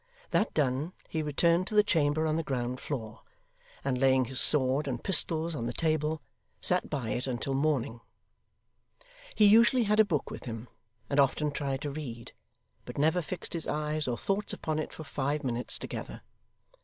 That 0.31 0.51
done, 0.55 0.93
he 1.09 1.21
returned 1.21 1.67
to 1.67 1.75
the 1.75 1.83
chamber 1.83 2.25
on 2.25 2.35
the 2.35 2.41
ground 2.41 2.79
floor, 2.79 3.21
and 3.85 3.99
laying 3.99 4.25
his 4.25 4.41
sword 4.41 4.87
and 4.87 5.03
pistols 5.03 5.53
on 5.53 5.67
the 5.67 5.73
table, 5.73 6.23
sat 6.59 6.89
by 6.89 7.09
it 7.11 7.27
until 7.27 7.53
morning. 7.53 8.01
He 9.35 9.45
usually 9.45 9.83
had 9.83 9.99
a 9.99 10.03
book 10.03 10.31
with 10.31 10.45
him, 10.45 10.69
and 11.07 11.19
often 11.19 11.51
tried 11.51 11.81
to 11.81 11.91
read, 11.91 12.31
but 12.83 12.97
never 12.97 13.21
fixed 13.21 13.53
his 13.53 13.67
eyes 13.67 14.07
or 14.07 14.17
thoughts 14.17 14.53
upon 14.53 14.79
it 14.79 14.91
for 14.91 15.03
five 15.03 15.43
minutes 15.43 15.77
together. 15.77 16.23